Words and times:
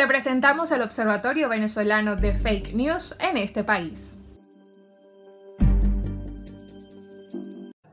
Te 0.00 0.06
presentamos 0.06 0.70
el 0.70 0.80
Observatorio 0.80 1.50
Venezolano 1.50 2.16
de 2.16 2.32
Fake 2.32 2.72
News 2.72 3.14
en 3.20 3.36
este 3.36 3.64
país. 3.64 4.16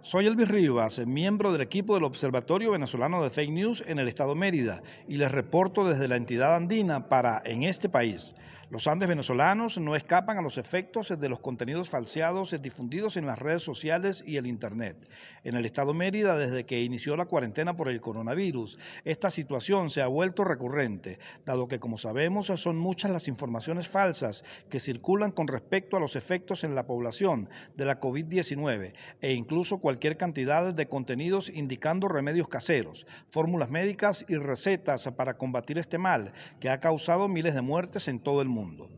Soy 0.04 0.26
Elvis 0.26 0.48
Rivas, 0.48 1.06
miembro 1.06 1.52
del 1.52 1.60
equipo 1.60 1.96
del 1.96 2.06
Observatorio 2.06 2.72
Venezolano 2.72 3.22
de 3.22 3.30
Fake 3.30 3.52
News 3.52 3.84
en 3.86 4.00
el 4.00 4.08
estado 4.08 4.36
Mérida 4.36 4.82
y 5.10 5.18
les 5.18 5.34
reporto 5.34 5.84
desde 5.84 6.08
la 6.08 6.16
entidad 6.16 6.56
andina 6.56 7.10
para 7.10 7.42
En 7.44 7.64
este 7.64 7.90
país. 7.90 8.36
Los 8.70 8.86
Andes 8.88 9.08
venezolanos 9.08 9.78
no 9.78 9.96
escapan 9.96 10.38
a 10.38 10.42
los 10.42 10.58
efectos 10.58 11.18
de 11.18 11.30
los 11.30 11.40
contenidos 11.40 11.90
falseados 11.90 12.54
difundidos 12.62 13.16
en 13.16 13.26
las 13.26 13.40
redes 13.40 13.64
sociales 13.64 14.26
y 14.28 14.36
el 14.36 14.46
Internet. 14.46 14.98
En 15.46 15.56
el 15.56 15.66
estado 15.66 15.94
Mérida, 15.94 16.36
desde 16.38 16.66
que 16.66 16.82
inició 16.84 17.16
la 17.16 17.28
cuarentena 17.28 17.78
por 17.78 17.88
el 17.88 18.02
coronavirus, 18.02 18.78
esta 19.06 19.32
situación 19.32 19.90
se 19.90 20.02
ha 20.02 20.08
vuelto 20.08 20.44
recurrente, 20.44 21.18
dado 21.46 21.70
que, 21.70 21.80
como 21.80 21.98
sabemos, 21.98 22.48
son 22.48 22.78
muchas 22.78 23.10
las 23.10 23.30
informaciones 23.30 23.88
falsas 23.88 24.44
que 24.70 24.82
circulan 24.82 25.32
con 25.32 25.48
respecto 25.48 25.96
a 25.96 26.02
los 26.02 26.18
efectos 26.18 26.66
en 26.66 26.76
la 26.76 26.86
población 26.86 27.50
de 27.78 27.86
la 27.86 28.02
COVID-19 28.02 28.92
e 29.22 29.32
incluso 29.32 29.78
cualquier 29.78 30.18
cantidad 30.18 30.74
de 30.74 30.90
contenidos 30.90 31.48
indicando 31.48 32.10
remedios 32.10 32.50
caseros, 32.50 33.08
fórmulas 33.30 33.70
médicas 33.70 34.26
y 34.28 34.36
recetas 34.36 35.08
para 35.16 35.38
combatir 35.38 35.78
este 35.78 35.98
mal 35.98 36.34
que 36.60 36.70
ha 36.70 36.82
causado 36.82 37.30
miles 37.30 37.56
de 37.56 37.62
muertes 37.62 38.10
en 38.10 38.20
todo 38.20 38.42
el 38.42 38.50
mundo 38.50 38.57
mundo. 38.58 38.90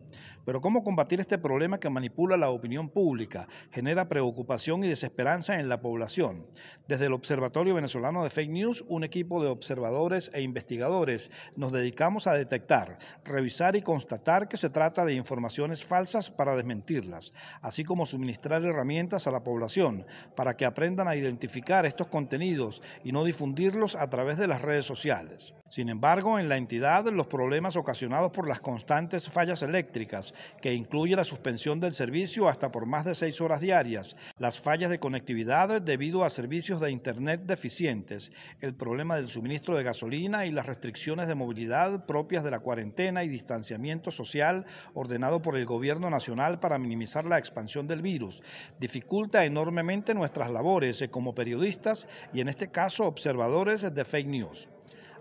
Pero 0.50 0.62
¿cómo 0.62 0.84
combatir 0.84 1.20
este 1.20 1.38
problema 1.38 1.80
que 1.80 1.92
manipula 1.92 2.36
la 2.36 2.50
opinión 2.50 2.90
pública, 2.90 3.48
genera 3.70 4.10
preocupación 4.10 4.84
y 4.84 4.88
desesperanza 4.88 5.60
en 5.60 5.70
la 5.70 5.80
población? 5.80 6.48
Desde 6.88 7.06
el 7.06 7.14
Observatorio 7.14 7.76
Venezolano 7.76 8.24
de 8.24 8.32
Fake 8.32 8.50
News, 8.50 8.84
un 8.88 9.04
equipo 9.04 9.44
de 9.44 9.50
observadores 9.50 10.32
e 10.34 10.42
investigadores 10.42 11.30
nos 11.56 11.72
dedicamos 11.72 12.26
a 12.26 12.34
detectar, 12.34 12.98
revisar 13.24 13.76
y 13.76 13.84
constatar 13.84 14.48
que 14.48 14.58
se 14.58 14.72
trata 14.72 15.06
de 15.06 15.14
informaciones 15.14 15.86
falsas 15.86 16.32
para 16.32 16.56
desmentirlas, 16.56 17.32
así 17.62 17.84
como 17.84 18.08
suministrar 18.08 18.66
herramientas 18.66 19.28
a 19.28 19.32
la 19.32 19.44
población 19.44 20.08
para 20.36 20.58
que 20.58 20.66
aprendan 20.66 21.08
a 21.08 21.16
identificar 21.16 21.86
estos 21.86 22.08
contenidos 22.08 22.82
y 23.04 23.12
no 23.12 23.24
difundirlos 23.24 23.96
a 23.96 24.10
través 24.10 24.40
de 24.40 24.48
las 24.48 24.64
redes 24.64 24.88
sociales. 24.88 25.54
Sin 25.70 25.90
embargo, 25.90 26.40
en 26.40 26.50
la 26.50 26.58
entidad, 26.58 27.06
los 27.10 27.28
problemas 27.28 27.76
ocasionados 27.76 28.32
por 28.32 28.50
las 28.50 28.60
constantes 28.60 29.30
fallas 29.30 29.62
eléctricas 29.62 30.34
que 30.62 30.74
incluye 30.74 31.16
la 31.16 31.24
suspensión 31.24 31.80
del 31.80 31.94
servicio 31.94 32.48
hasta 32.48 32.72
por 32.72 32.86
más 32.86 33.06
de 33.06 33.16
seis 33.16 33.42
horas 33.42 33.62
diarias, 33.62 34.16
las 34.38 34.60
fallas 34.60 34.90
de 34.90 35.00
conectividad 35.00 35.82
debido 35.82 36.24
a 36.24 36.30
servicios 36.30 36.82
de 36.82 36.92
Internet 36.92 37.42
deficientes, 37.46 38.32
el 38.62 38.74
problema 38.74 39.16
del 39.16 39.30
suministro 39.30 39.76
de 39.76 39.84
gasolina 39.84 40.46
y 40.46 40.52
las 40.52 40.66
restricciones 40.66 41.28
de 41.28 41.36
movilidad 41.36 42.06
propias 42.06 42.44
de 42.44 42.52
la 42.52 42.60
cuarentena 42.60 43.24
y 43.24 43.28
distanciamiento 43.28 44.12
social 44.12 44.66
ordenado 44.94 45.42
por 45.42 45.58
el 45.58 45.66
Gobierno 45.66 46.10
Nacional 46.10 46.60
para 46.60 46.80
minimizar 46.80 47.26
la 47.26 47.38
expansión 47.38 47.88
del 47.88 48.02
virus, 48.02 48.42
dificulta 48.80 49.46
enormemente 49.46 50.14
nuestras 50.14 50.52
labores 50.52 51.04
como 51.12 51.36
periodistas 51.36 52.08
y 52.34 52.42
en 52.42 52.50
este 52.50 52.70
caso 52.70 53.06
observadores 53.06 53.94
de 53.94 54.06
fake 54.06 54.28
news. 54.28 54.70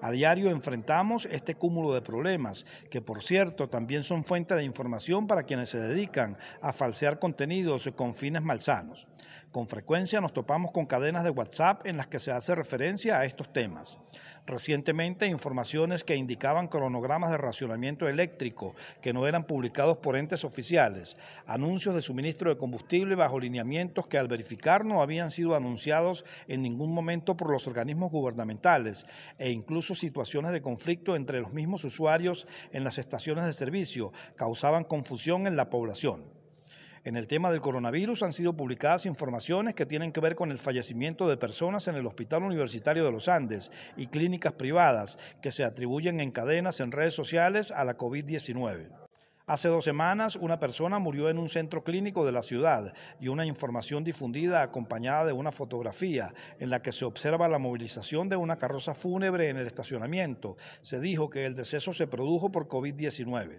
A 0.00 0.12
diario 0.12 0.50
enfrentamos 0.50 1.26
este 1.26 1.56
cúmulo 1.56 1.92
de 1.92 2.02
problemas, 2.02 2.64
que 2.88 3.02
por 3.02 3.20
cierto 3.20 3.68
también 3.68 4.04
son 4.04 4.24
fuente 4.24 4.54
de 4.54 4.62
información 4.62 5.26
para 5.26 5.42
quienes 5.42 5.70
se 5.70 5.80
dedican 5.80 6.38
a 6.60 6.72
falsear 6.72 7.18
contenidos 7.18 7.90
con 7.96 8.14
fines 8.14 8.42
malsanos. 8.42 9.08
Con 9.50 9.66
frecuencia 9.66 10.20
nos 10.20 10.34
topamos 10.34 10.72
con 10.72 10.86
cadenas 10.86 11.24
de 11.24 11.30
WhatsApp 11.30 11.86
en 11.86 11.96
las 11.96 12.06
que 12.06 12.20
se 12.20 12.30
hace 12.30 12.54
referencia 12.54 13.18
a 13.18 13.24
estos 13.24 13.50
temas. 13.50 13.98
Recientemente, 14.46 15.26
informaciones 15.26 16.04
que 16.04 16.16
indicaban 16.16 16.68
cronogramas 16.68 17.30
de 17.30 17.36
racionamiento 17.36 18.08
eléctrico 18.08 18.74
que 19.02 19.12
no 19.12 19.26
eran 19.26 19.44
publicados 19.44 19.98
por 19.98 20.16
entes 20.16 20.44
oficiales, 20.44 21.16
anuncios 21.46 21.94
de 21.94 22.00
suministro 22.02 22.48
de 22.48 22.56
combustible 22.56 23.14
bajo 23.14 23.40
lineamientos 23.40 24.06
que 24.06 24.16
al 24.16 24.28
verificar 24.28 24.86
no 24.86 25.02
habían 25.02 25.30
sido 25.30 25.54
anunciados 25.54 26.24
en 26.46 26.62
ningún 26.62 26.94
momento 26.94 27.36
por 27.36 27.50
los 27.50 27.66
organismos 27.66 28.10
gubernamentales 28.10 29.04
e 29.36 29.50
incluso 29.50 29.87
situaciones 29.94 30.52
de 30.52 30.62
conflicto 30.62 31.16
entre 31.16 31.40
los 31.40 31.52
mismos 31.52 31.84
usuarios 31.84 32.46
en 32.72 32.84
las 32.84 32.98
estaciones 32.98 33.46
de 33.46 33.52
servicio 33.52 34.12
causaban 34.36 34.84
confusión 34.84 35.46
en 35.46 35.56
la 35.56 35.70
población. 35.70 36.24
En 37.04 37.16
el 37.16 37.26
tema 37.26 37.50
del 37.50 37.60
coronavirus 37.60 38.22
han 38.22 38.32
sido 38.32 38.56
publicadas 38.56 39.06
informaciones 39.06 39.74
que 39.74 39.86
tienen 39.86 40.12
que 40.12 40.20
ver 40.20 40.34
con 40.34 40.50
el 40.50 40.58
fallecimiento 40.58 41.28
de 41.28 41.36
personas 41.36 41.88
en 41.88 41.94
el 41.94 42.06
Hospital 42.06 42.42
Universitario 42.42 43.04
de 43.04 43.12
los 43.12 43.28
Andes 43.28 43.70
y 43.96 44.08
clínicas 44.08 44.52
privadas 44.52 45.16
que 45.40 45.52
se 45.52 45.64
atribuyen 45.64 46.20
en 46.20 46.32
cadenas 46.32 46.80
en 46.80 46.92
redes 46.92 47.14
sociales 47.14 47.70
a 47.70 47.84
la 47.84 47.96
COVID-19. 47.96 49.07
Hace 49.48 49.68
dos 49.68 49.84
semanas, 49.84 50.36
una 50.36 50.60
persona 50.60 50.98
murió 50.98 51.30
en 51.30 51.38
un 51.38 51.48
centro 51.48 51.82
clínico 51.82 52.26
de 52.26 52.32
la 52.32 52.42
ciudad 52.42 52.92
y 53.18 53.28
una 53.28 53.46
información 53.46 54.04
difundida 54.04 54.60
acompañada 54.60 55.24
de 55.24 55.32
una 55.32 55.52
fotografía 55.52 56.34
en 56.60 56.68
la 56.68 56.82
que 56.82 56.92
se 56.92 57.06
observa 57.06 57.48
la 57.48 57.58
movilización 57.58 58.28
de 58.28 58.36
una 58.36 58.58
carroza 58.58 58.92
fúnebre 58.92 59.48
en 59.48 59.56
el 59.56 59.66
estacionamiento. 59.66 60.58
Se 60.82 61.00
dijo 61.00 61.30
que 61.30 61.46
el 61.46 61.54
deceso 61.54 61.94
se 61.94 62.06
produjo 62.06 62.52
por 62.52 62.68
COVID-19. 62.68 63.56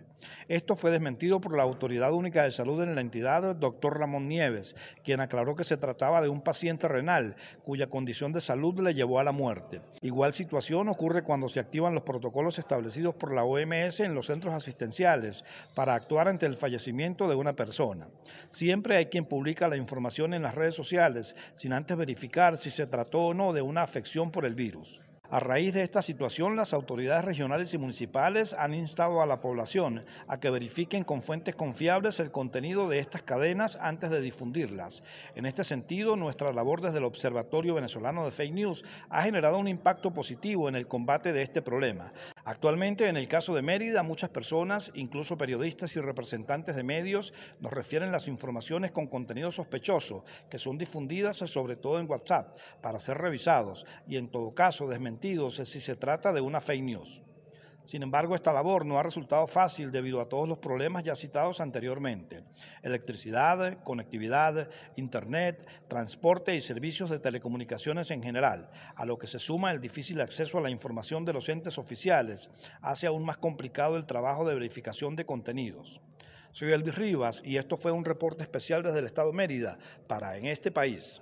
Esto 0.47 0.75
fue 0.75 0.91
desmentido 0.91 1.41
por 1.41 1.57
la 1.57 1.63
Autoridad 1.63 2.13
Única 2.13 2.43
de 2.43 2.51
Salud 2.51 2.83
en 2.83 2.93
la 2.93 3.01
entidad, 3.01 3.55
doctor 3.55 3.97
Ramón 3.97 4.27
Nieves, 4.27 4.75
quien 5.03 5.21
aclaró 5.21 5.55
que 5.55 5.63
se 5.63 5.77
trataba 5.77 6.21
de 6.21 6.29
un 6.29 6.41
paciente 6.41 6.87
renal 6.87 7.35
cuya 7.63 7.89
condición 7.89 8.31
de 8.31 8.41
salud 8.41 8.79
le 8.79 8.93
llevó 8.93 9.19
a 9.19 9.23
la 9.23 9.31
muerte. 9.31 9.81
Igual 10.01 10.33
situación 10.33 10.87
ocurre 10.87 11.23
cuando 11.23 11.49
se 11.49 11.59
activan 11.59 11.95
los 11.95 12.03
protocolos 12.03 12.59
establecidos 12.59 13.15
por 13.15 13.33
la 13.33 13.43
OMS 13.43 14.01
en 14.01 14.13
los 14.13 14.27
centros 14.27 14.53
asistenciales 14.53 15.43
para 15.79 15.95
actuar 15.95 16.27
ante 16.27 16.45
el 16.45 16.57
fallecimiento 16.57 17.29
de 17.29 17.35
una 17.35 17.55
persona. 17.55 18.09
Siempre 18.49 18.97
hay 18.97 19.05
quien 19.05 19.23
publica 19.23 19.69
la 19.69 19.77
información 19.77 20.33
en 20.33 20.41
las 20.41 20.53
redes 20.53 20.75
sociales 20.75 21.37
sin 21.53 21.71
antes 21.71 21.95
verificar 21.95 22.57
si 22.57 22.69
se 22.69 22.85
trató 22.85 23.27
o 23.27 23.33
no 23.33 23.53
de 23.53 23.61
una 23.61 23.83
afección 23.83 24.29
por 24.29 24.43
el 24.43 24.55
virus. 24.55 25.01
A 25.31 25.39
raíz 25.39 25.75
de 25.75 25.83
esta 25.83 26.01
situación, 26.01 26.55
las 26.55 26.73
autoridades 26.73 27.23
regionales 27.23 27.71
y 27.75 27.77
municipales 27.77 28.55
han 28.57 28.73
instado 28.73 29.21
a 29.21 29.27
la 29.27 29.41
población 29.41 30.03
a 30.27 30.39
que 30.39 30.49
verifiquen 30.49 31.03
con 31.03 31.21
fuentes 31.21 31.53
confiables 31.53 32.19
el 32.19 32.31
contenido 32.31 32.89
de 32.89 32.97
estas 32.97 33.21
cadenas 33.21 33.77
antes 33.79 34.09
de 34.09 34.21
difundirlas. 34.21 35.03
En 35.35 35.45
este 35.45 35.63
sentido, 35.63 36.15
nuestra 36.15 36.51
labor 36.51 36.81
desde 36.81 36.97
el 36.97 37.03
Observatorio 37.03 37.75
Venezolano 37.75 38.25
de 38.25 38.31
Fake 38.31 38.55
News 38.55 38.83
ha 39.11 39.21
generado 39.21 39.59
un 39.59 39.67
impacto 39.67 40.11
positivo 40.15 40.67
en 40.67 40.75
el 40.75 40.87
combate 40.87 41.31
de 41.31 41.43
este 41.43 41.61
problema. 41.61 42.11
Actualmente, 42.43 43.07
en 43.07 43.15
el 43.15 43.27
caso 43.27 43.53
de 43.53 43.61
Mérida, 43.61 44.01
muchas 44.01 44.31
personas, 44.31 44.91
incluso 44.95 45.37
periodistas 45.37 45.95
y 45.95 46.01
representantes 46.01 46.75
de 46.75 46.81
medios, 46.81 47.33
nos 47.59 47.71
refieren 47.71 48.11
las 48.11 48.27
informaciones 48.27 48.89
con 48.89 49.05
contenido 49.05 49.51
sospechoso 49.51 50.25
que 50.49 50.57
son 50.57 50.79
difundidas 50.79 51.37
sobre 51.37 51.75
todo 51.75 51.99
en 51.99 52.09
WhatsApp 52.09 52.57
para 52.81 52.97
ser 52.97 53.19
revisados 53.19 53.85
y 54.07 54.17
en 54.17 54.29
todo 54.29 54.55
caso 54.55 54.87
desmentidos 54.87 55.18
si 55.65 55.81
se 55.81 55.97
trata 55.97 56.31
de 56.31 56.39
una 56.39 56.61
fake 56.61 56.83
news. 56.83 57.21
Sin 57.83 58.03
embargo, 58.03 58.35
esta 58.35 58.53
labor 58.53 58.85
no 58.85 58.97
ha 58.99 59.03
resultado 59.03 59.47
fácil 59.47 59.91
debido 59.91 60.21
a 60.21 60.29
todos 60.29 60.47
los 60.47 60.59
problemas 60.59 61.03
ya 61.03 61.15
citados 61.15 61.59
anteriormente. 61.59 62.43
Electricidad, 62.83 63.83
conectividad, 63.83 64.69
Internet, 64.95 65.67
transporte 65.89 66.55
y 66.55 66.61
servicios 66.61 67.09
de 67.09 67.19
telecomunicaciones 67.19 68.11
en 68.11 68.23
general, 68.23 68.69
a 68.95 69.05
lo 69.05 69.17
que 69.17 69.27
se 69.27 69.39
suma 69.39 69.71
el 69.71 69.81
difícil 69.81 70.21
acceso 70.21 70.57
a 70.57 70.61
la 70.61 70.69
información 70.69 71.25
de 71.25 71.33
los 71.33 71.49
entes 71.49 71.77
oficiales, 71.77 72.49
hace 72.81 73.07
aún 73.07 73.25
más 73.25 73.37
complicado 73.37 73.97
el 73.97 74.05
trabajo 74.05 74.47
de 74.47 74.53
verificación 74.53 75.17
de 75.17 75.25
contenidos. 75.25 75.99
Soy 76.51 76.71
Elvis 76.71 76.95
Rivas 76.95 77.41
y 77.43 77.57
esto 77.57 77.75
fue 77.75 77.91
un 77.91 78.05
reporte 78.05 78.43
especial 78.43 78.83
desde 78.83 78.99
el 78.99 79.05
Estado 79.05 79.33
Mérida 79.33 79.79
para 80.07 80.37
En 80.37 80.45
este 80.45 80.71
país. 80.71 81.21